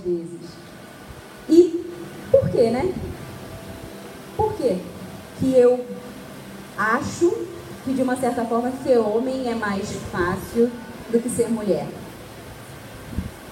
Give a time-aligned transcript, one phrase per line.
[0.00, 0.50] vezes.
[1.48, 1.84] E
[2.30, 2.92] por quê, né?
[4.36, 4.78] Por quê?
[5.38, 5.84] Que eu
[6.76, 7.30] acho
[7.84, 10.70] que de uma certa forma ser homem é mais fácil
[11.10, 11.86] do que ser mulher.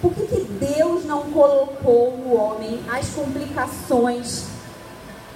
[0.01, 4.47] Por que, que Deus não colocou no homem as complicações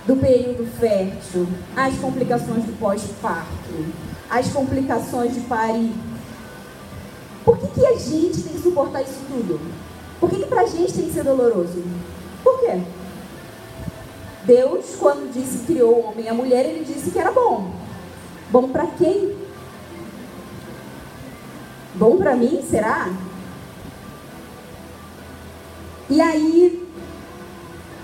[0.07, 3.85] do período fértil, as complicações do pós-parto,
[4.31, 5.93] as complicações de parir?
[7.45, 9.61] Por que, que a gente tem que suportar isso tudo?
[10.23, 11.83] Por que, que pra gente tem que ser doloroso?
[12.45, 12.81] Por quê?
[14.45, 17.73] Deus, quando disse criou o homem e a mulher, ele disse que era bom.
[18.49, 19.37] Bom para quem?
[21.97, 23.13] Bom para mim, será?
[26.09, 26.89] E aí,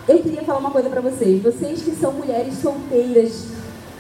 [0.08, 1.41] eu queria falar uma coisa para vocês.
[1.41, 3.47] Vocês que são mulheres solteiras,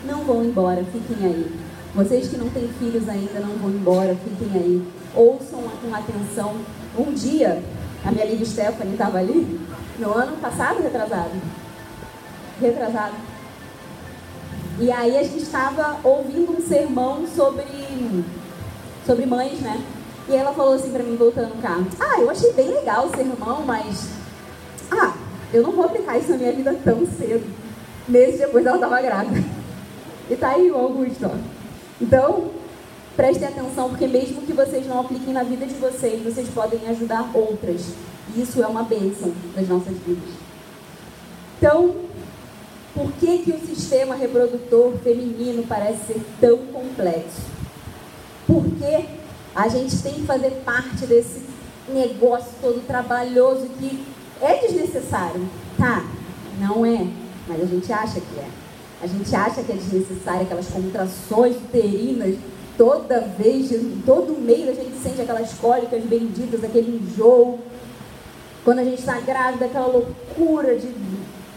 [0.04, 1.52] não vão embora, fiquem aí.
[1.94, 4.82] Vocês que não têm filhos ainda, não vão embora, fiquem aí.
[5.14, 6.56] Ouçam com atenção.
[6.98, 7.62] Um dia,
[8.04, 9.60] a minha amiga Stephanie estava ali,
[9.98, 11.32] no ano passado, retrasado.
[12.60, 13.14] Retrasado.
[14.80, 17.64] E aí a gente estava ouvindo um sermão sobre,
[19.04, 19.82] sobre mães, né?
[20.28, 23.16] E ela falou assim para mim, voltando no carro: Ah, eu achei bem legal o
[23.16, 24.08] sermão, mas.
[24.90, 25.14] Ah,
[25.52, 27.44] eu não vou aplicar isso na minha vida tão cedo.
[28.06, 29.44] Meses depois ela estava grávida.
[30.30, 31.36] E tá aí o Augusto, ó.
[32.00, 32.50] Então,
[33.18, 37.28] prestem atenção, porque mesmo que vocês não apliquem na vida de vocês, vocês podem ajudar
[37.34, 37.86] outras.
[38.32, 40.30] E isso é uma bênção das nossas vidas.
[41.58, 41.96] Então,
[42.94, 47.42] por que, que o sistema reprodutor feminino parece ser tão complexo?
[48.46, 49.06] Porque
[49.52, 51.42] a gente tem que fazer parte desse
[51.88, 54.00] negócio todo trabalhoso que
[54.40, 55.44] é desnecessário.
[55.76, 56.04] Tá,
[56.60, 57.04] não é,
[57.48, 58.48] mas a gente acha que é.
[59.02, 62.36] A gente acha que é desnecessário aquelas contrações uterinas
[62.78, 63.70] toda vez,
[64.06, 67.58] todo mês a gente sente aquelas cólicas benditas, aquele enjoo.
[68.64, 70.88] Quando a gente está grávida, aquela loucura de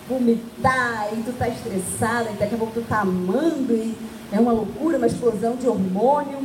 [0.10, 3.96] vomitar, e tu tá estressada, e daqui a pouco tu tá amando, e
[4.32, 6.40] é uma loucura, uma explosão de hormônio.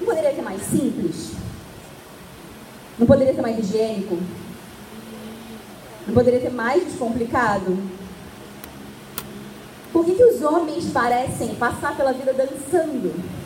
[0.00, 1.32] Não poderia ser mais simples?
[2.98, 4.16] Não poderia ser mais higiênico?
[6.06, 7.76] Não poderia ser mais descomplicado?
[9.92, 13.41] Por que, que os homens parecem passar pela vida dançando?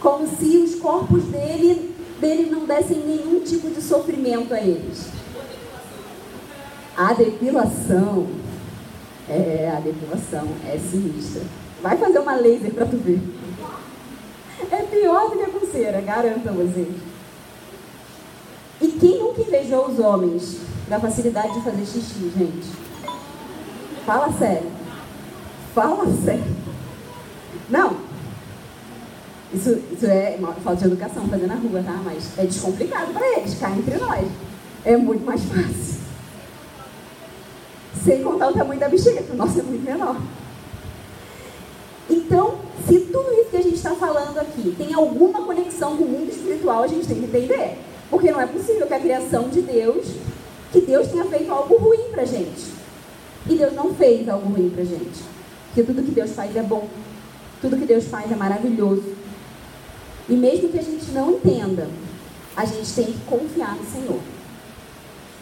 [0.00, 5.08] Como se os corpos dele, dele não dessem nenhum tipo de sofrimento a eles.
[6.96, 8.26] A depilação.
[9.28, 11.42] É, a depilação é sinistra.
[11.82, 13.20] Vai fazer uma laser para tu ver.
[14.70, 16.88] É pior do que a pulseira, garanto a vocês.
[18.80, 22.68] E quem nunca invejou os homens da facilidade de fazer xixi, gente?
[24.04, 24.70] Fala sério.
[25.74, 26.56] Fala sério.
[27.68, 28.07] Não,
[29.52, 32.00] isso, isso é falta de educação fazer na rua, tá?
[32.04, 34.26] Mas é descomplicado para eles, cá entre nós.
[34.84, 35.98] É muito mais fácil.
[38.04, 40.20] Sem contar o tamanho da bexiga, que o nosso é muito menor.
[42.10, 46.08] Então, se tudo isso que a gente está falando aqui tem alguma conexão com o
[46.08, 47.78] mundo espiritual, a gente tem que entender.
[48.10, 50.06] Porque não é possível que a criação de Deus,
[50.72, 52.72] que Deus tenha feito algo ruim para gente.
[53.48, 55.22] E Deus não fez algo ruim para gente.
[55.66, 56.88] Porque tudo que Deus faz é bom.
[57.60, 59.07] Tudo que Deus faz é maravilhoso.
[60.28, 61.88] E mesmo que a gente não entenda,
[62.56, 64.20] a gente tem que confiar no Senhor.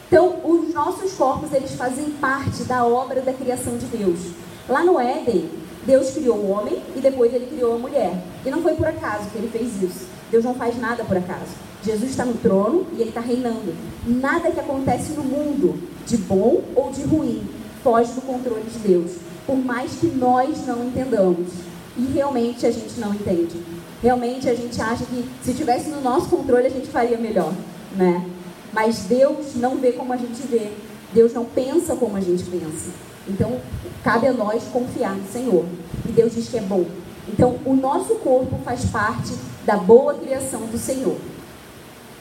[0.07, 4.21] Então, os nossos corpos, eles fazem parte da obra da criação de Deus.
[4.69, 5.51] Lá no Éden,
[5.85, 8.13] Deus criou o homem e depois ele criou a mulher.
[8.45, 10.07] E não foi por acaso que ele fez isso.
[10.31, 11.53] Deus não faz nada por acaso.
[11.85, 13.75] Jesus está no trono e ele está reinando.
[14.07, 17.43] Nada que acontece no mundo, de bom ou de ruim,
[17.83, 19.13] foge do controle de Deus.
[19.47, 21.49] Por mais que nós não entendamos.
[21.97, 23.57] E realmente a gente não entende.
[24.07, 27.53] Realmente a gente acha que se tivesse no nosso controle a gente faria melhor,
[27.97, 28.25] né?
[28.73, 30.71] Mas Deus não vê como a gente vê.
[31.13, 32.91] Deus não pensa como a gente pensa.
[33.27, 33.61] Então,
[34.05, 35.65] cabe a nós confiar no Senhor.
[36.09, 36.85] E Deus diz que é bom.
[37.29, 39.33] Então, o nosso corpo faz parte
[39.65, 41.17] da boa criação do Senhor.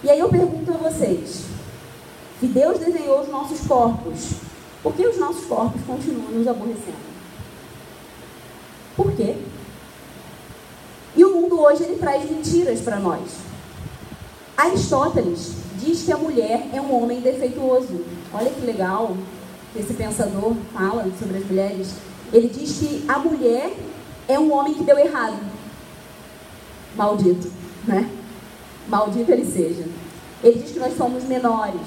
[0.03, 1.43] E aí eu pergunto a vocês:
[2.39, 4.31] se Deus desenhou os nossos corpos,
[4.81, 6.97] por que os nossos corpos continuam nos aborrecendo?
[8.97, 9.35] Por quê?
[11.35, 13.19] Mundo hoje ele traz mentiras para nós.
[14.55, 18.05] Aristóteles diz que a mulher é um homem defeituoso.
[18.33, 19.17] Olha que legal
[19.73, 21.95] que esse pensador fala sobre as mulheres.
[22.31, 23.75] Ele diz que a mulher
[24.29, 25.37] é um homem que deu errado.
[26.95, 27.51] Maldito,
[27.85, 28.09] né?
[28.87, 29.83] Maldito ele seja.
[30.41, 31.81] Ele diz que nós somos menores.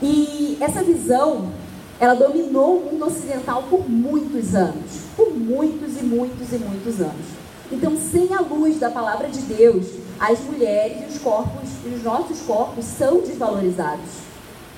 [0.00, 1.52] E essa visão,
[2.00, 5.02] ela dominou o mundo ocidental por muitos anos.
[5.14, 7.37] Por muitos e muitos e muitos anos.
[7.70, 9.86] Então, sem a luz da palavra de Deus,
[10.18, 14.08] as mulheres e os corpos, os nossos corpos são desvalorizados.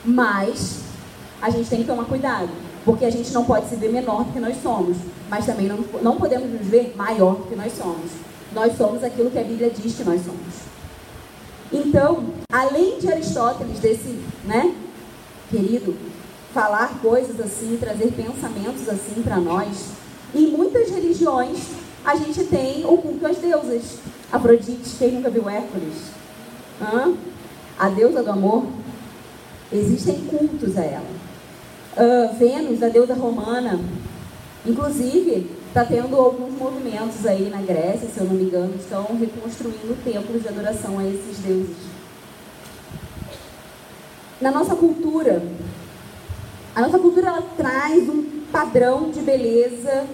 [0.04, 0.80] Mas
[1.40, 2.50] a gente tem que tomar cuidado,
[2.84, 4.96] porque a gente não pode se ver menor do que nós somos,
[5.28, 8.10] mas também não, não podemos nos ver maior do que nós somos.
[8.52, 10.70] Nós somos aquilo que a Bíblia diz que nós somos.
[11.72, 14.74] Então, além de Aristóteles, desse, né,
[15.48, 15.96] querido,
[16.52, 19.90] falar coisas assim, trazer pensamentos assim para nós,
[20.34, 21.58] em muitas religiões
[22.04, 23.98] a gente tem o culto às deusas.
[24.32, 26.12] Afrodite, quem nunca viu Hércules?
[26.80, 27.14] Hã?
[27.78, 28.66] A deusa do amor.
[29.72, 31.06] Existem cultos a ela.
[31.96, 33.78] Uh, Vênus, a deusa romana.
[34.64, 39.96] Inclusive, está tendo alguns movimentos aí na Grécia, se eu não me engano, estão reconstruindo
[40.04, 41.76] templos de adoração a esses deuses.
[44.40, 45.42] Na nossa cultura,
[46.74, 50.04] a nossa cultura ela traz um padrão de beleza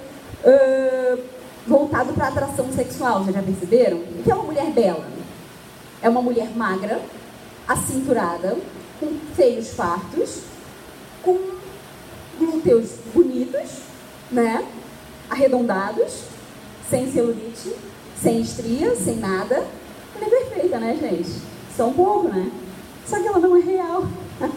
[0.45, 1.36] uh,
[1.67, 3.99] voltado para atração sexual, já, já perceberam?
[3.99, 5.07] O que é uma mulher bela?
[6.03, 7.01] É uma mulher magra,
[7.67, 8.57] acinturada,
[9.01, 10.43] com seios fartos,
[11.23, 11.39] com
[12.39, 13.81] glúteos bonitos,
[14.31, 14.65] né?
[15.29, 16.23] Arredondados,
[16.89, 17.75] sem celulite,
[18.21, 19.67] sem estria, sem nada.
[20.15, 21.43] Ela é perfeita, né, gente?
[21.77, 22.51] Só um pouco, né?
[23.07, 24.05] Só que ela não é real.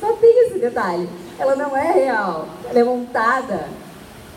[0.00, 1.08] Só tem esse detalhe.
[1.38, 2.48] Ela não é real.
[2.68, 3.68] Ela é montada.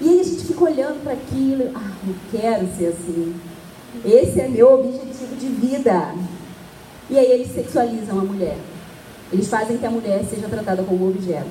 [0.02, 1.72] E aí a gente fica olhando para aquilo.
[1.76, 3.36] Ah, eu quero ser assim.
[4.06, 6.14] Esse é meu objetivo de vida.
[7.10, 8.58] E aí eles sexualizam a mulher.
[9.32, 11.50] Eles fazem que a mulher seja tratada como objeto.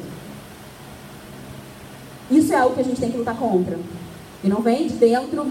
[2.30, 3.78] Isso é algo que a gente tem que lutar contra.
[4.42, 5.46] E não vem de dentro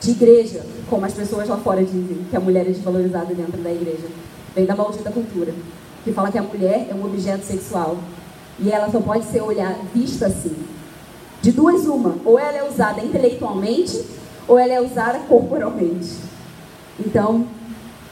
[0.00, 3.72] de igreja, como as pessoas lá fora dizem, que a mulher é desvalorizada dentro da
[3.72, 4.06] igreja.
[4.54, 5.54] Vem da maldita cultura,
[6.04, 7.96] que fala que a mulher é um objeto sexual.
[8.58, 10.54] E ela só pode ser olhada, vista assim.
[11.42, 12.16] De duas, uma.
[12.24, 14.04] Ou ela é usada intelectualmente,
[14.48, 16.16] ou ela é usada corporalmente.
[16.98, 17.46] Então,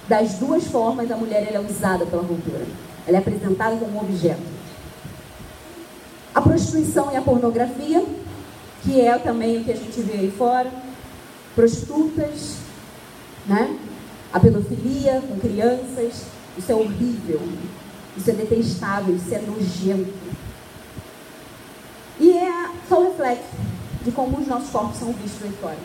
[0.08, 2.66] das duas formas, a mulher é usada pela cultura.
[3.06, 4.42] Ela é apresentada como um objeto.
[6.34, 8.04] A prostituição e a pornografia,
[8.82, 10.70] que é também o que a gente vê aí fora.
[11.54, 12.56] Prostitutas,
[13.46, 13.78] né?
[14.32, 16.24] A pedofilia com crianças.
[16.58, 17.40] Isso é horrível.
[18.16, 20.12] Isso é detestável, isso é nojento.
[22.20, 23.44] E é só o reflexo
[24.04, 25.78] de como os nossos corpos são vistos aí fora.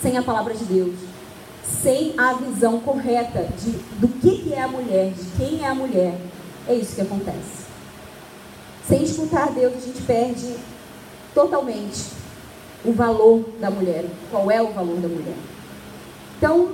[0.00, 0.94] Sem a palavra de Deus,
[1.64, 5.74] sem a visão correta de, do que, que é a mulher, de quem é a
[5.74, 6.18] mulher,
[6.68, 7.64] é isso que acontece.
[8.86, 10.56] Sem escutar Deus, a gente perde
[11.34, 12.10] totalmente
[12.84, 14.04] o valor da mulher.
[14.30, 15.36] Qual é o valor da mulher?
[16.36, 16.72] Então,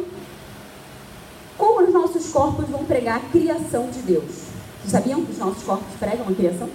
[1.56, 4.50] como os nossos corpos vão pregar a criação de Deus?
[4.81, 6.69] Vocês sabiam que os nossos corpos pregam a criação?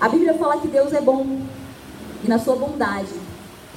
[0.00, 1.40] A Bíblia fala que Deus é bom
[2.22, 3.12] e na sua bondade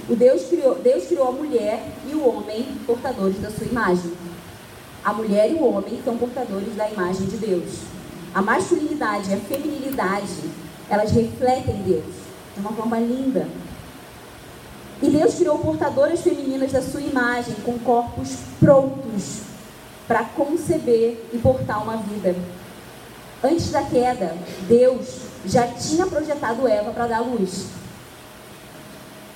[0.08, 4.14] o Deus criou, Deus criou a mulher e o homem portadores da sua imagem.
[5.04, 7.80] A mulher e o homem são portadores da imagem de Deus.
[8.36, 10.50] A masculinidade e a feminilidade,
[10.90, 12.14] elas refletem Deus
[12.54, 13.48] de uma forma linda.
[15.02, 19.42] E Deus criou portadoras femininas da sua imagem, com corpos prontos
[20.08, 22.36] para conceber e portar uma vida.
[23.44, 24.36] Antes da queda,
[24.68, 27.68] Deus já tinha projetado Eva para dar luz.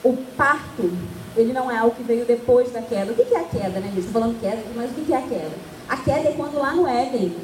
[0.03, 0.91] O parto,
[1.35, 3.11] ele não é algo que veio depois da queda.
[3.11, 5.51] O que é a queda, né, Estou falando queda, mas o que é a queda?
[5.89, 7.35] A queda é quando lá no Éden,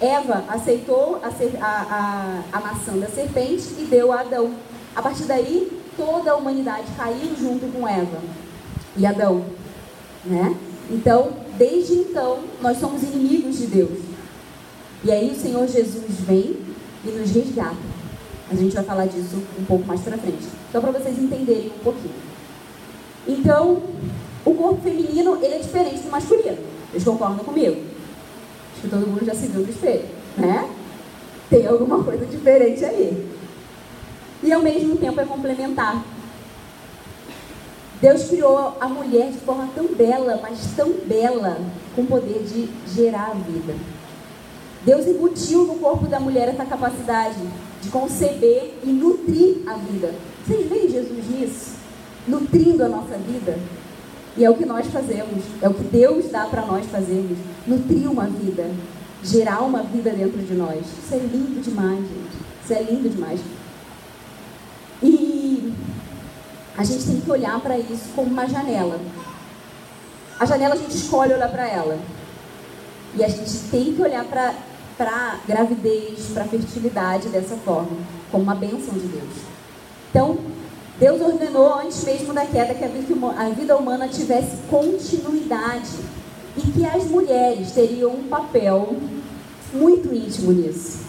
[0.00, 4.52] Eva aceitou a, a, a, a maçã da serpente e deu a Adão.
[4.94, 8.18] A partir daí, toda a humanidade caiu junto com Eva
[8.96, 9.44] e Adão,
[10.24, 10.56] né?
[10.90, 13.98] Então, desde então, nós somos inimigos de Deus.
[15.04, 16.56] E aí o Senhor Jesus vem
[17.04, 17.97] e nos resgata.
[18.50, 20.48] A gente vai falar disso um pouco mais pra frente.
[20.72, 22.14] Só para vocês entenderem um pouquinho.
[23.26, 23.82] Então,
[24.44, 26.58] o corpo feminino, ele é diferente do masculino.
[26.90, 27.82] Vocês concordam comigo?
[28.72, 30.68] Acho que todo mundo já se viu no espelho, né?
[31.50, 33.28] Tem alguma coisa diferente aí.
[34.42, 36.02] E ao mesmo tempo é complementar.
[38.00, 41.58] Deus criou a mulher de forma tão bela, mas tão bela,
[41.94, 43.74] com o poder de gerar a vida.
[44.84, 47.36] Deus embutiu no corpo da mulher essa capacidade
[47.82, 50.14] de conceber e nutrir a vida.
[50.46, 51.76] Vocês veem Jesus nisso?
[52.26, 53.58] Nutrindo a nossa vida?
[54.36, 57.38] E é o que nós fazemos, é o que Deus dá para nós fazermos.
[57.66, 58.70] Nutrir uma vida,
[59.22, 60.78] gerar uma vida dentro de nós.
[60.80, 62.36] Isso é lindo demais, gente.
[62.64, 63.40] Isso é lindo demais.
[65.02, 65.72] E
[66.76, 69.00] a gente tem que olhar para isso como uma janela.
[70.38, 71.98] A janela a gente escolhe olhar para ela.
[73.16, 74.54] E a gente tem que olhar para
[74.98, 77.96] para gravidez, para fertilidade dessa forma,
[78.30, 79.30] como uma bênção de Deus.
[80.10, 80.38] Então,
[80.98, 85.96] Deus ordenou antes mesmo da queda que a vida humana tivesse continuidade
[86.56, 88.96] e que as mulheres teriam um papel
[89.72, 91.06] muito íntimo nisso.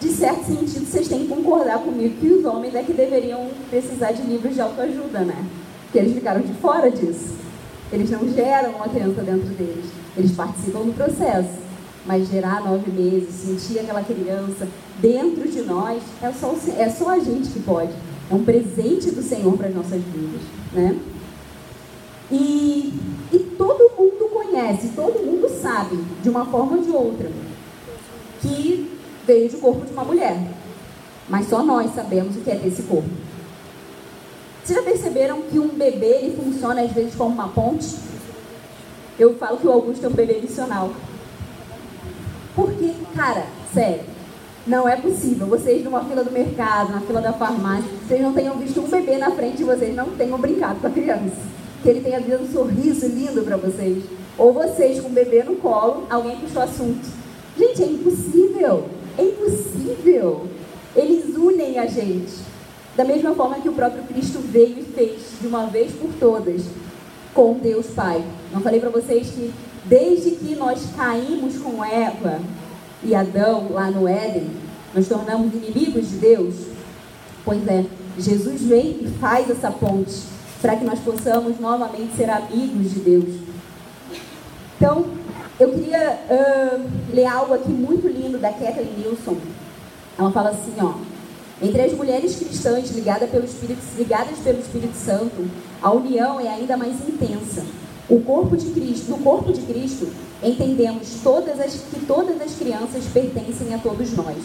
[0.00, 4.12] de certo sentido, vocês têm que concordar comigo que os homens é que deveriam precisar
[4.12, 5.44] de livros de autoajuda, né?
[5.84, 7.34] Porque eles ficaram de fora disso.
[7.92, 9.86] Eles não geram uma criança dentro deles.
[10.16, 11.69] Eles participam do processo.
[12.06, 14.66] Mas gerar nove meses, sentir aquela criança
[14.98, 17.92] dentro de nós, é só, é só a gente que pode.
[18.30, 20.40] É um presente do Senhor para as nossas vidas,
[20.72, 20.98] né?
[22.30, 22.94] E,
[23.32, 27.30] e todo mundo conhece, todo mundo sabe, de uma forma ou de outra,
[28.40, 30.38] que veio do corpo de uma mulher.
[31.28, 33.08] Mas só nós sabemos o que é ter esse corpo.
[34.64, 37.96] Vocês já perceberam que um bebê ele funciona às vezes como uma ponte?
[39.18, 40.92] Eu falo que o Augusto é um bebê missional.
[42.60, 44.02] Porque, cara, sério,
[44.66, 45.46] não é possível.
[45.46, 49.16] Vocês numa fila do mercado, na fila da farmácia, vocês não tenham visto um bebê
[49.16, 51.38] na frente de vocês, não tenham brincado com a criança.
[51.82, 54.04] Que ele tenha dado um sorriso lindo para vocês.
[54.36, 57.08] Ou vocês com o bebê no colo, alguém puxou assunto.
[57.56, 58.84] Gente, é impossível.
[59.16, 60.46] É impossível.
[60.94, 62.34] Eles unem a gente.
[62.94, 66.64] Da mesma forma que o próprio Cristo veio e fez de uma vez por todas
[67.32, 68.22] com Deus Pai.
[68.52, 69.50] Não falei para vocês que
[69.90, 72.40] desde que nós caímos com Eva
[73.02, 74.48] e Adão lá no Éden,
[74.94, 76.54] nós tornamos inimigos de Deus?
[77.44, 77.84] Pois é,
[78.16, 80.14] Jesus vem e faz essa ponte
[80.62, 83.34] para que nós possamos novamente ser amigos de Deus.
[84.76, 85.06] Então,
[85.58, 89.36] eu queria uh, ler algo aqui muito lindo da Kathleen Nilsson.
[90.16, 90.94] Ela fala assim, ó.
[91.62, 95.50] Entre as mulheres cristãs ligadas pelo Espírito, ligadas pelo Espírito Santo,
[95.82, 97.64] a união é ainda mais intensa.
[98.10, 100.08] O corpo de Cristo, no corpo de Cristo,
[100.42, 104.36] entendemos todas as, que todas as crianças pertencem a todos nós.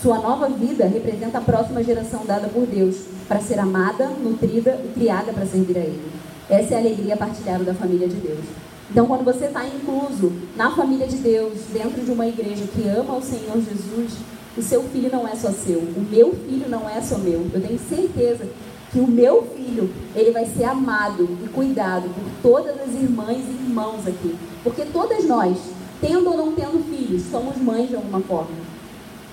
[0.00, 2.96] Sua nova vida representa a próxima geração dada por Deus
[3.28, 6.10] para ser amada, nutrida e criada para servir a Ele.
[6.48, 8.44] Essa é a alegria partilhada da família de Deus.
[8.90, 13.16] Então, quando você está incluso na família de Deus, dentro de uma igreja que ama
[13.16, 14.12] o Senhor Jesus,
[14.56, 17.46] o seu filho não é só seu, o meu filho não é só meu.
[17.52, 18.46] Eu tenho certeza
[18.94, 23.64] que o meu filho, ele vai ser amado e cuidado por todas as irmãs e
[23.66, 24.38] irmãos aqui.
[24.62, 25.58] Porque todas nós,
[26.00, 28.54] tendo ou não tendo filhos, somos mães de alguma forma.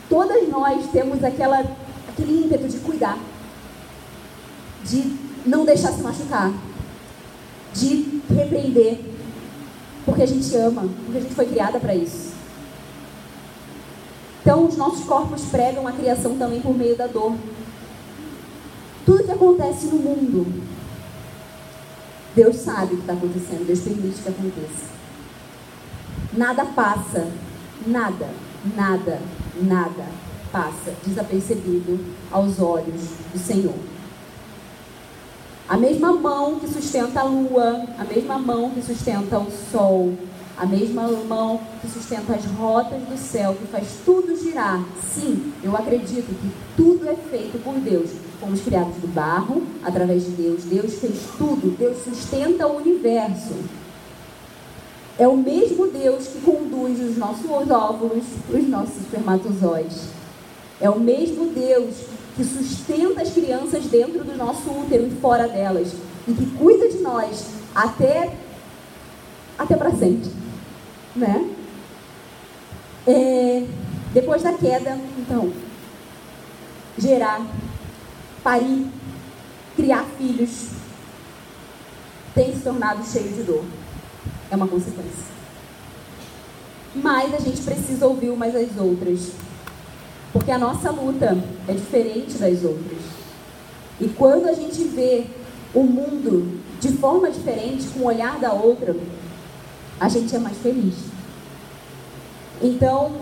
[0.09, 1.63] Todas nós temos aquela,
[2.09, 3.19] aquele ímpeto de cuidar,
[4.83, 5.15] de
[5.45, 6.51] não deixar se machucar,
[7.75, 8.99] de repreender,
[10.03, 12.31] porque a gente ama, porque a gente foi criada para isso.
[14.41, 17.35] Então, os nossos corpos pregam a criação também por meio da dor.
[19.05, 20.45] Tudo que acontece no mundo,
[22.35, 24.91] Deus sabe o que está acontecendo, Deus permite que aconteça.
[26.33, 27.27] Nada passa,
[27.85, 28.29] nada,
[28.75, 29.19] nada,
[29.61, 30.05] nada
[30.51, 31.99] passa desapercebido
[32.31, 33.01] aos olhos
[33.33, 33.75] do Senhor.
[35.67, 40.13] A mesma mão que sustenta a lua, a mesma mão que sustenta o sol,
[40.57, 44.83] a mesma mão que sustenta as rotas do céu, que faz tudo girar.
[45.01, 48.09] Sim, eu acredito que tudo é feito por Deus.
[48.41, 50.63] Fomos criados do barro, através de Deus.
[50.63, 51.77] Deus fez tudo.
[51.77, 53.53] Deus sustenta o universo.
[55.17, 60.07] É o mesmo Deus que conduz os nossos óvulos, os nossos espermatozoides.
[60.81, 61.95] É o mesmo Deus
[62.35, 65.93] que sustenta as crianças dentro do nosso útero e fora delas
[66.27, 67.45] e que cuida de nós
[67.75, 68.33] até
[69.57, 70.31] até para sempre,
[71.15, 71.47] né?
[73.05, 73.63] É,
[74.13, 75.51] depois da queda, então,
[76.97, 77.45] gerar,
[78.43, 78.87] parir,
[79.75, 80.69] criar filhos,
[82.33, 83.63] tem se tornado cheio de dor.
[84.49, 85.31] É uma consequência.
[86.95, 89.31] Mas a gente precisa ouvir umas as outras.
[90.33, 92.99] Porque a nossa luta é diferente das outras.
[93.99, 95.25] E quando a gente vê
[95.73, 98.95] o mundo de forma diferente, com o olhar da outra,
[99.99, 100.95] a gente é mais feliz.
[102.61, 103.21] Então,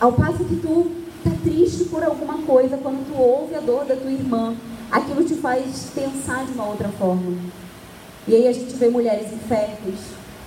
[0.00, 3.96] ao passo que tu tá triste por alguma coisa, quando tu ouve a dor da
[3.96, 4.54] tua irmã,
[4.90, 7.36] aquilo te faz pensar de uma outra forma.
[8.26, 9.98] E aí a gente vê mulheres inférteis,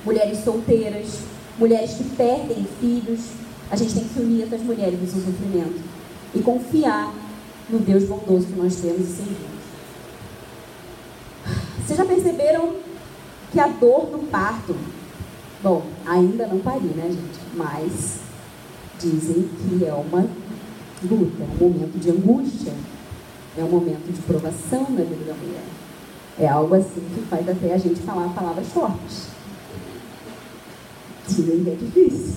[0.06, 1.20] mulheres solteiras,
[1.58, 3.22] mulheres que perdem filhos,
[3.70, 5.82] a gente tem que unir essas mulheres no seu sofrimento
[6.36, 7.14] e confiar
[7.70, 9.54] no Deus bondoso que nós temos e servimos.
[11.86, 12.76] Vocês já perceberam
[13.52, 14.76] que a dor do parto,
[15.62, 17.40] bom, ainda não pari, né, gente?
[17.56, 18.20] Mas
[19.00, 20.26] dizem que é uma
[21.08, 22.74] luta, é um momento de angústia,
[23.58, 25.64] é um momento de provação na vida da mulher.
[26.40, 29.28] É algo assim que faz até a gente falar palavras fortes.
[31.28, 32.34] Dizem que é difícil.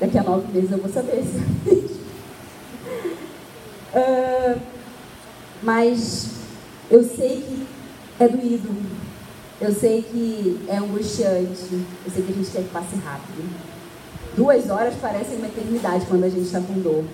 [0.00, 1.38] Daqui a nove meses eu vou saber se
[3.96, 4.60] uh,
[5.62, 6.28] Mas
[6.90, 7.66] eu sei que
[8.20, 8.68] é doído.
[9.60, 11.84] Eu sei que é angustiante.
[12.04, 13.42] Eu sei que a gente quer que passe rápido.
[14.36, 17.04] Duas horas parecem uma eternidade quando a gente está com dor.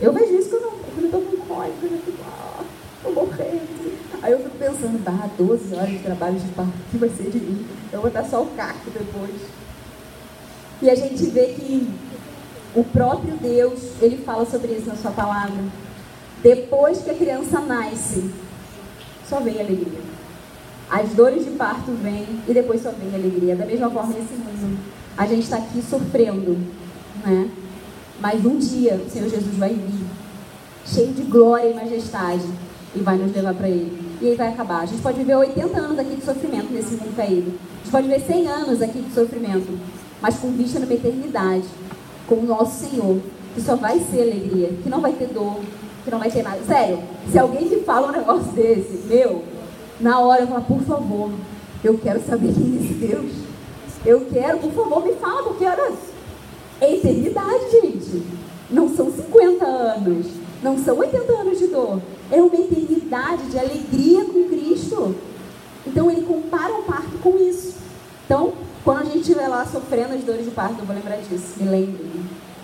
[0.00, 2.64] Eu vejo isso quando, eu tô com cólica, eu fico, ah,
[3.02, 3.98] tô morrendo.
[4.22, 7.30] Aí eu fico pensando, bah, 12 horas de trabalho de parto, o que vai ser
[7.30, 7.66] de mim?
[7.92, 9.34] Eu vou estar só o cacto depois.
[10.82, 11.90] E a gente vê que
[12.74, 15.62] o próprio Deus, ele fala sobre isso na sua palavra.
[16.42, 18.30] Depois que a criança nasce,
[19.28, 20.00] só vem alegria.
[20.90, 23.54] As dores de parto vêm e depois só vem alegria.
[23.54, 24.78] Da mesma forma nesse mundo.
[25.16, 26.56] A gente está aqui sofrendo,
[27.24, 27.50] né?
[28.20, 30.06] Mas um dia o Senhor Jesus vai vir,
[30.84, 32.44] cheio de glória e majestade,
[32.94, 34.10] e vai nos levar para Ele.
[34.20, 34.82] E aí vai acabar.
[34.82, 37.52] A gente pode viver 80 anos aqui de sofrimento nesse mundo caído.
[37.52, 39.78] A gente pode viver 100 anos aqui de sofrimento,
[40.20, 41.64] mas com vista numa eternidade,
[42.26, 43.18] com o nosso Senhor,
[43.54, 45.60] que só vai ser alegria, que não vai ter dor,
[46.04, 46.60] que não vai ter nada.
[46.66, 46.98] Sério,
[47.30, 49.42] se alguém te fala um negócio desse, meu,
[49.98, 51.30] na hora eu falo, por favor,
[51.82, 53.32] eu quero saber quem é esse Deus.
[54.04, 55.92] Eu quero, por favor, me fala, porque olha,
[56.80, 58.22] é eternidade, gente.
[58.70, 60.26] Não são 50 anos,
[60.62, 62.00] não são 80 anos de dor.
[62.30, 65.14] É uma eternidade de alegria com Cristo.
[65.86, 67.74] Então ele compara o parto com isso.
[68.24, 68.52] Então,
[68.84, 71.68] quando a gente estiver lá sofrendo as dores de parto, eu vou lembrar disso, me
[71.68, 72.08] lembre.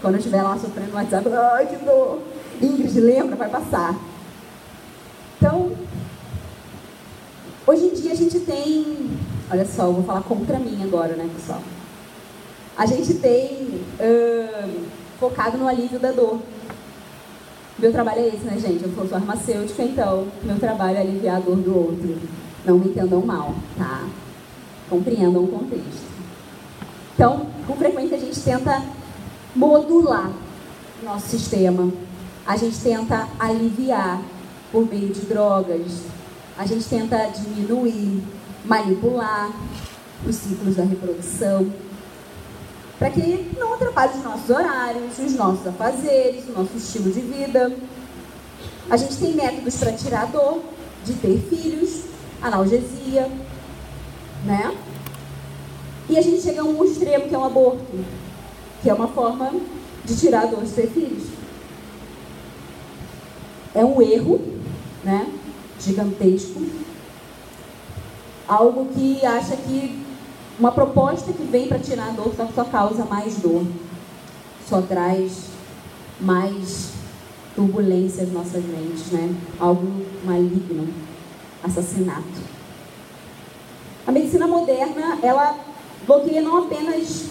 [0.00, 2.20] Quando eu estiver lá sofrendo no WhatsApp, ai que dor.
[2.62, 3.94] Ingrid, lembra, vai passar.
[5.36, 5.72] Então,
[7.66, 9.10] hoje em dia a gente tem.
[9.50, 11.60] Olha só, eu vou falar contra mim agora, né, pessoal?
[12.76, 14.86] A gente tem uh,
[15.18, 16.40] focado no alívio da dor.
[17.78, 18.84] Meu trabalho é esse, né, gente?
[18.84, 22.18] Eu sou farmacêutica, então meu trabalho é aliviar a dor do outro.
[22.66, 24.06] Não me entendam mal, tá?
[24.90, 26.04] Compreendam o contexto.
[27.14, 28.82] Então, com frequência a gente tenta
[29.54, 30.30] modular
[31.02, 31.90] nosso sistema.
[32.46, 34.20] A gente tenta aliviar
[34.70, 36.02] por meio de drogas.
[36.58, 38.22] A gente tenta diminuir,
[38.66, 39.50] manipular
[40.26, 41.72] os ciclos da reprodução
[42.98, 47.72] para que não atrapalhe os nossos horários, os nossos afazeres, o nosso estilo de vida.
[48.88, 50.62] A gente tem métodos para tirar a dor
[51.04, 52.04] de ter filhos,
[52.40, 53.30] analgesia,
[54.44, 54.74] né?
[56.08, 57.84] E a gente chega a um extremo que é o aborto,
[58.82, 59.52] que é uma forma
[60.04, 61.24] de tirar a dor de ter filhos.
[63.74, 64.40] É um erro,
[65.04, 65.30] né?
[65.78, 66.64] Gigantesco.
[68.48, 70.05] Algo que acha que
[70.58, 73.64] uma proposta que vem para tirar a dor só causa mais dor,
[74.68, 75.50] só traz
[76.20, 76.92] mais
[77.54, 79.34] turbulência às nossas mentes, né?
[79.60, 79.86] Algo
[80.24, 80.88] maligno,
[81.62, 82.56] assassinato.
[84.06, 85.58] A medicina moderna, ela
[86.06, 87.24] bloqueia não apenas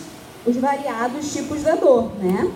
[0.45, 2.51] os variados tipos da dor, né?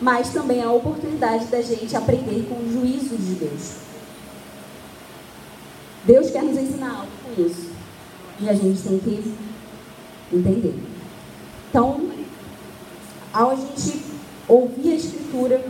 [0.00, 3.72] Mas também a oportunidade da gente aprender com os juízos de Deus.
[6.04, 7.70] Deus quer nos ensinar algo com isso.
[8.40, 9.34] E a gente tem que
[10.32, 10.74] entender.
[11.68, 12.08] Então,
[13.32, 14.02] ao a gente
[14.48, 15.64] ouvir a Escritura,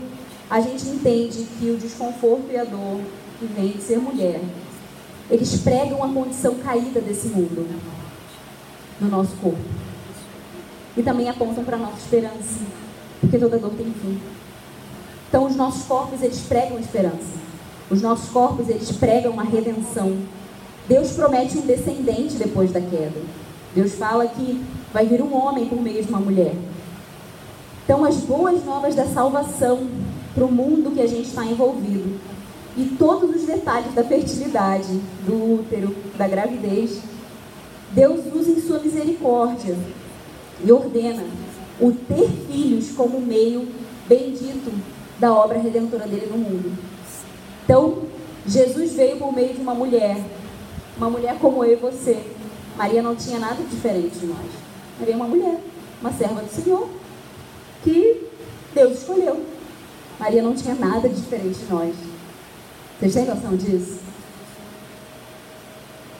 [0.48, 3.00] a gente entende que o desconforto e a dor
[3.38, 4.40] que vem de ser mulher,
[5.30, 7.66] eles pregam a condição caída desse mundo
[9.00, 9.58] no nosso corpo.
[10.96, 12.60] E também apontam para a nossa esperança,
[13.20, 14.20] porque toda dor tem fim.
[15.28, 17.46] Então, os nossos corpos, eles pregam esperança.
[17.90, 20.16] Os nossos corpos, eles pregam a redenção.
[20.88, 23.20] Deus promete um descendente depois da queda.
[23.76, 26.54] Deus fala que vai vir um homem por meio de uma mulher.
[27.84, 29.86] Então, as boas novas da salvação
[30.34, 32.18] para o mundo que a gente está envolvido
[32.74, 37.02] e todos os detalhes da fertilidade, do útero, da gravidez,
[37.92, 39.76] Deus usa em sua misericórdia
[40.64, 41.22] e ordena
[41.78, 43.68] o ter filhos como meio
[44.08, 44.72] bendito
[45.20, 46.72] da obra redentora dele no mundo.
[47.62, 48.04] Então,
[48.46, 50.18] Jesus veio por meio de uma mulher,
[50.96, 52.35] uma mulher como eu e você,
[52.76, 54.46] Maria não tinha nada diferente de nós.
[54.98, 55.60] Maria é uma mulher,
[56.00, 56.88] uma serva do Senhor,
[57.82, 58.28] que
[58.74, 59.44] Deus escolheu.
[60.20, 61.94] Maria não tinha nada diferente de nós.
[62.98, 63.98] Vocês têm noção disso?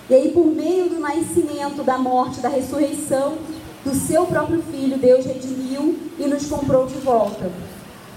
[0.08, 3.36] E aí, por meio do nascimento, da morte, da ressurreição
[3.84, 7.50] do seu próprio filho, Deus redimiu e nos comprou de volta.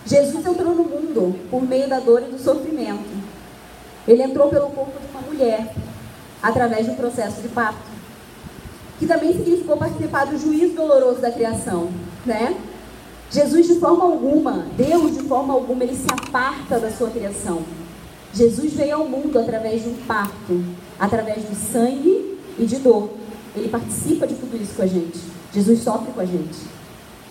[0.05, 3.09] Jesus entrou no mundo por meio da dor e do sofrimento.
[4.07, 5.73] Ele entrou pelo corpo de uma mulher,
[6.41, 7.88] através do processo de parto
[8.99, 11.89] que também significou participar do juízo doloroso da criação,
[12.25, 12.55] né?
[13.31, 17.63] Jesus de forma alguma, Deus de forma alguma, ele se aparta da sua criação.
[18.33, 20.63] Jesus veio ao mundo através de um parto,
[20.99, 23.09] através do sangue e de dor.
[23.55, 25.19] Ele participa de tudo isso com a gente.
[25.53, 26.59] Jesus sofre com a gente.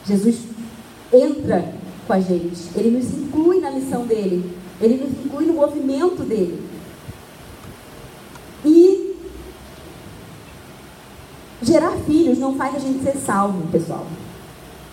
[0.06, 0.38] Jesus
[1.12, 1.72] entra
[2.06, 2.60] com a gente.
[2.74, 4.56] Ele nos inclui na missão dele.
[4.80, 6.62] Ele nos inclui no movimento dele.
[8.64, 9.16] E
[11.60, 14.06] Gerar filhos não faz a gente ser salvo, pessoal,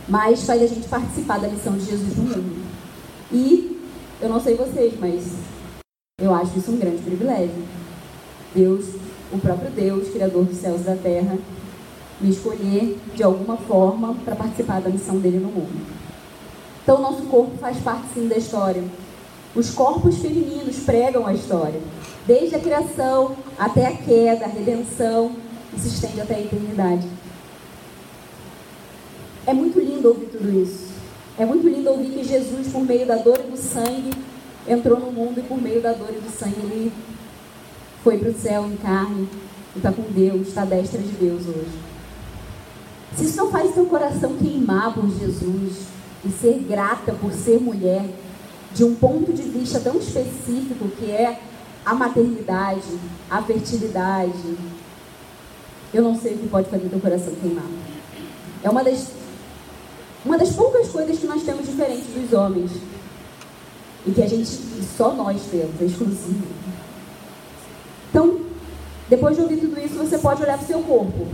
[0.08, 2.66] mas faz a gente participar da missão de Jesus no mundo.
[3.32, 3.76] E
[4.22, 5.34] Eu não sei vocês, mas
[6.20, 7.64] eu acho isso um grande privilégio.
[8.56, 8.86] Deus,
[9.32, 11.38] o próprio Deus, Criador dos céus e da terra,
[12.22, 15.86] me escolher de alguma forma para participar da missão dele no mundo.
[16.82, 18.84] Então, nosso corpo faz parte sim da história.
[19.54, 21.82] Os corpos femininos pregam a história,
[22.26, 25.34] desde a criação até a queda, a redenção,
[25.76, 27.08] e se estende até a eternidade.
[29.46, 30.94] É muito lindo ouvir tudo isso.
[31.38, 34.12] É muito lindo ouvir que Jesus, por meio da dor e do sangue,
[34.68, 36.94] entrou no mundo e por meio da dor e do sangue ele
[38.04, 39.28] foi para o céu em carne
[39.76, 41.80] e está com Deus, está à destra de Deus hoje.
[43.16, 45.86] Se isso não faz seu coração queimar por Jesus
[46.24, 48.06] e ser grata por ser mulher,
[48.74, 51.40] de um ponto de vista tão específico que é
[51.86, 54.58] a maternidade, a fertilidade,
[55.94, 57.66] eu não sei o que pode fazer teu coração queimar.
[58.64, 59.08] É uma das,
[60.26, 62.72] uma das poucas coisas que nós temos diferentes dos homens.
[64.08, 64.50] E que a gente,
[64.98, 66.44] só nós temos, é exclusivo.
[68.10, 68.40] Então,
[69.10, 71.28] depois de ouvir tudo isso, você pode olhar para o seu corpo.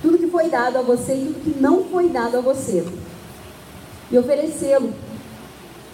[0.00, 2.86] Tudo que foi dado a você e tudo que não foi dado a você.
[4.10, 4.92] E oferecê-lo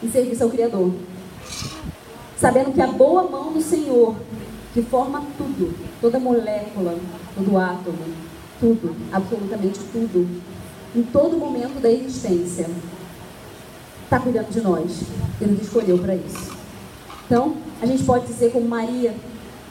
[0.02, 0.92] em serviço ao Criador.
[2.37, 4.14] Sabendo que a boa mão do Senhor,
[4.78, 6.96] que forma tudo, toda molécula,
[7.34, 7.98] todo átomo,
[8.60, 10.40] tudo, absolutamente tudo,
[10.94, 12.70] em todo momento da existência,
[14.04, 15.02] está cuidando de nós.
[15.40, 16.52] Ele nos escolheu para isso.
[17.26, 19.16] Então, a gente pode dizer como Maria,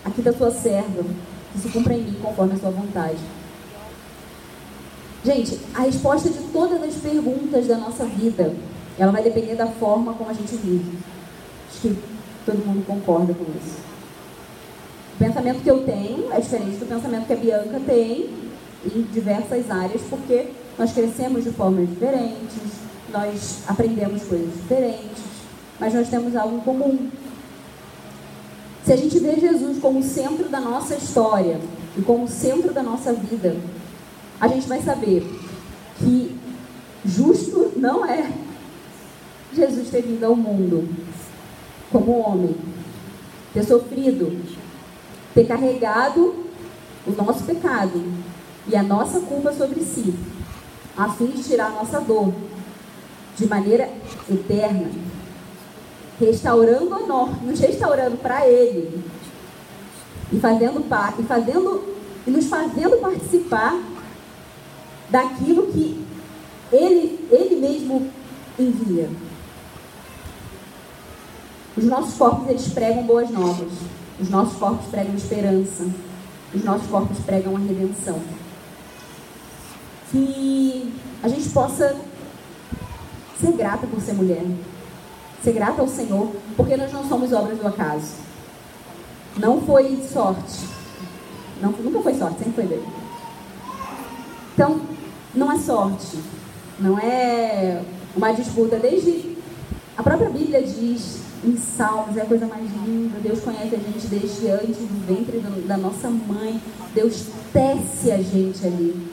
[0.03, 1.05] aqui da sua serva,
[1.53, 3.19] que se cumpra em mim conforme a sua vontade.
[5.23, 8.53] Gente, a resposta de todas as perguntas da nossa vida,
[8.99, 10.97] ela vai depender da forma como a gente vive.
[11.69, 11.97] Acho que
[12.45, 13.87] todo mundo concorda com isso.
[15.17, 18.29] O pensamento que eu tenho é diferente do pensamento que a Bianca tem
[18.85, 22.55] em diversas áreas, porque nós crescemos de formas diferentes,
[23.11, 25.23] nós aprendemos coisas diferentes,
[25.79, 27.09] mas nós temos algo em comum.
[28.85, 31.59] Se a gente vê Jesus como o centro da nossa história
[31.97, 33.55] e como o centro da nossa vida,
[34.39, 35.27] a gente vai saber
[35.97, 36.39] que
[37.03, 38.31] justo não é
[39.51, 40.87] Jesus ter vindo ao mundo
[41.91, 42.55] como homem,
[43.51, 44.45] ter sofrido,
[45.37, 46.33] ter carregado
[47.05, 48.03] o nosso pecado
[48.67, 50.15] e a nossa culpa sobre si,
[50.97, 52.33] a fim de tirar a nossa dor
[53.35, 53.87] de maneira
[54.27, 54.89] eterna,
[56.19, 58.99] restaurando a nós, nos restaurando para Ele
[60.33, 60.83] e fazendo
[61.19, 61.83] e fazendo
[62.25, 63.79] e nos fazendo participar
[65.07, 66.03] daquilo que
[66.71, 68.09] Ele, Ele mesmo
[68.57, 69.07] envia.
[71.77, 73.69] Os nossos corpos eles pregam boas novas.
[74.19, 75.87] Os nossos corpos pregam esperança.
[76.53, 78.19] Os nossos corpos pregam a redenção.
[80.11, 81.95] Que a gente possa
[83.39, 84.45] ser grata por ser mulher.
[85.43, 88.15] Ser grata ao Senhor, porque nós não somos obras do acaso.
[89.37, 90.65] Não foi sorte.
[91.61, 92.87] Não, nunca foi sorte, sempre foi dele.
[94.53, 94.81] Então,
[95.35, 96.17] não é sorte.
[96.79, 97.83] Não é
[98.15, 98.77] uma disputa.
[98.77, 99.37] Desde
[99.95, 103.19] a própria Bíblia diz em Salmos, é a coisa mais linda.
[103.21, 106.61] Deus conhece a gente desde antes do ventre da nossa mãe.
[106.93, 109.07] Deus tece a gente ali.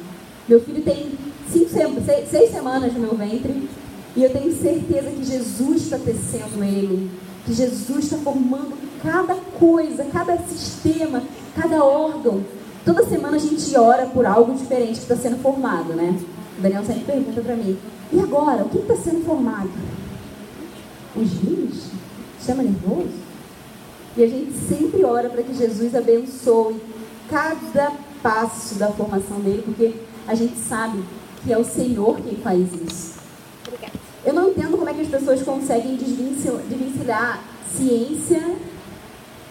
[0.49, 1.13] Meu filho tem
[1.51, 1.69] cinco,
[2.05, 3.69] seis, seis semanas no meu ventre
[4.17, 7.11] e eu tenho certeza que Jesus está tecendo ele.
[7.45, 11.23] Que Jesus está formando cada coisa, cada sistema,
[11.55, 12.43] cada órgão.
[12.85, 16.19] Toda semana a gente ora por algo diferente que está sendo formado, né?
[16.59, 17.79] O Daniel sempre pergunta para mim:
[18.13, 18.65] e agora?
[18.65, 19.71] O que está sendo formado?
[21.17, 21.95] Os rins?
[22.45, 23.09] Sistema nervoso?
[24.19, 26.77] E a gente sempre ora para que Jesus abençoe
[27.31, 27.91] cada
[28.23, 29.95] passo da formação dele, porque
[30.29, 31.03] a gente sabe
[31.43, 33.15] que é o Senhor quem faz isso.
[34.27, 37.43] Eu não entendo como é que as pessoas conseguem desvencilhar
[37.75, 38.57] ciência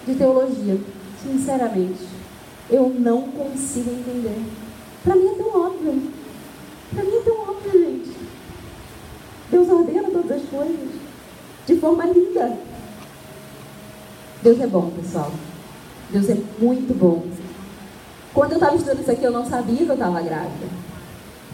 [0.05, 0.79] de teologia.
[1.23, 2.07] Sinceramente,
[2.69, 4.39] eu não consigo entender.
[5.03, 6.11] Para mim é tão óbvio.
[6.93, 8.11] Para mim é tão óbvio, gente.
[9.49, 10.89] Deus ordena todas as coisas
[11.65, 12.72] de forma linda.
[14.43, 15.31] Deus é bom, pessoal.
[16.11, 17.23] Deus é muito bom.
[18.33, 20.67] Quando eu estava estudando isso aqui, eu não sabia que eu estava grávida.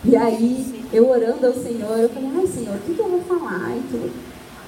[0.04, 3.22] E aí, eu orando ao Senhor, eu falei, ai Senhor, o que, que eu vou
[3.22, 4.12] falar e tudo.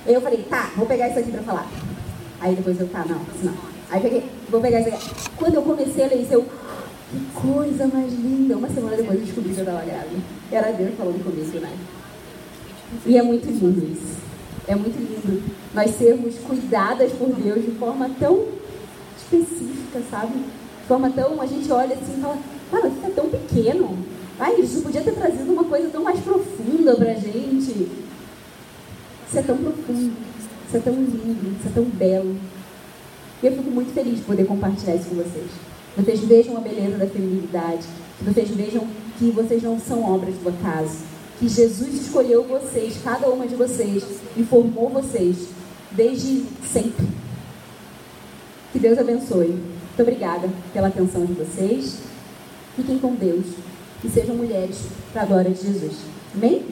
[0.05, 1.67] Aí eu falei, tá, vou pegar isso aqui para falar.
[2.39, 3.53] Aí depois eu, tá, não, não.
[3.89, 5.29] Aí peguei, vou pegar isso aqui.
[5.35, 8.55] Quando eu comecei a ler isso, eu, que coisa mais linda.
[8.55, 10.21] Uma semana depois eu descobri que eu estava grávida.
[10.51, 11.75] Era Deus falando comigo, né?
[13.03, 14.20] E é muito lindo isso.
[14.67, 15.41] É muito lindo
[15.73, 18.45] nós sermos cuidadas por Deus de forma tão
[19.17, 20.33] específica, sabe?
[20.37, 21.41] De forma tão.
[21.41, 22.37] A gente olha assim e fala,
[22.69, 23.97] cara, isso é tão pequeno.
[24.39, 27.89] Ai, isso podia ter trazido uma coisa tão mais profunda pra gente.
[29.27, 30.13] Isso é tão profundo.
[30.67, 32.35] Isso é tão lindo, isso é tão belo.
[33.43, 35.51] E eu fico muito feliz de poder compartilhar isso com vocês.
[35.95, 37.85] Que vocês vejam a beleza da feminilidade.
[38.17, 41.10] Que vocês vejam que vocês não são obras do acaso.
[41.41, 44.03] Que Jesus escolheu vocês, cada uma de vocês,
[44.37, 45.47] e formou vocês
[45.89, 47.07] desde sempre.
[48.71, 49.47] Que Deus abençoe.
[49.47, 51.97] Muito obrigada pela atenção de vocês.
[52.75, 53.47] Fiquem com Deus
[54.03, 55.95] e sejam mulheres para a glória de Jesus.
[56.35, 56.63] Amém?